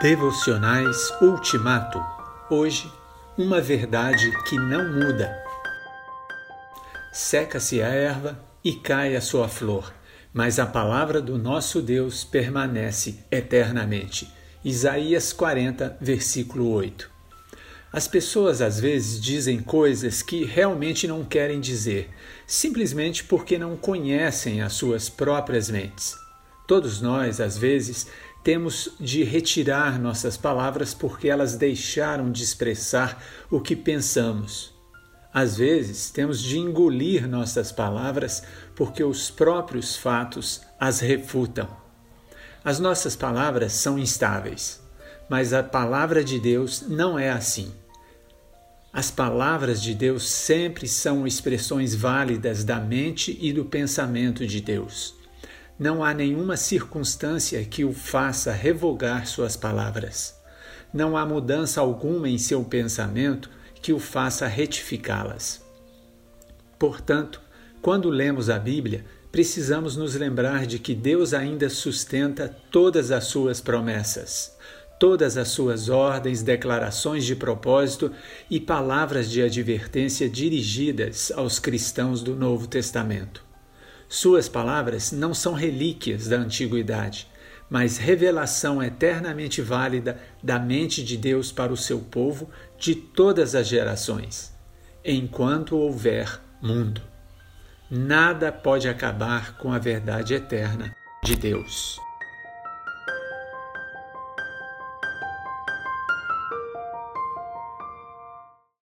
[0.00, 2.00] Devocionais Ultimato.
[2.48, 2.88] Hoje,
[3.36, 5.36] uma verdade que não muda.
[7.12, 9.92] Seca-se a erva e cai a sua flor,
[10.32, 14.32] mas a palavra do nosso Deus permanece eternamente.
[14.64, 17.10] Isaías 40, versículo 8.
[17.92, 22.08] As pessoas às vezes dizem coisas que realmente não querem dizer,
[22.46, 26.14] simplesmente porque não conhecem as suas próprias mentes.
[26.68, 28.08] Todos nós, às vezes,
[28.48, 34.72] temos de retirar nossas palavras porque elas deixaram de expressar o que pensamos.
[35.34, 38.42] Às vezes, temos de engolir nossas palavras
[38.74, 41.68] porque os próprios fatos as refutam.
[42.64, 44.80] As nossas palavras são instáveis,
[45.28, 47.70] mas a palavra de Deus não é assim.
[48.90, 55.17] As palavras de Deus sempre são expressões válidas da mente e do pensamento de Deus.
[55.78, 60.36] Não há nenhuma circunstância que o faça revogar suas palavras.
[60.92, 63.48] Não há mudança alguma em seu pensamento
[63.80, 65.64] que o faça retificá-las.
[66.78, 67.40] Portanto,
[67.80, 73.60] quando lemos a Bíblia, precisamos nos lembrar de que Deus ainda sustenta todas as suas
[73.60, 74.56] promessas,
[74.98, 78.10] todas as suas ordens, declarações de propósito
[78.50, 83.47] e palavras de advertência dirigidas aos cristãos do Novo Testamento.
[84.08, 87.28] Suas palavras não são relíquias da antiguidade,
[87.68, 92.48] mas revelação eternamente válida da mente de Deus para o seu povo
[92.78, 94.54] de todas as gerações,
[95.04, 97.02] enquanto houver mundo.
[97.90, 101.98] Nada pode acabar com a verdade eterna de Deus.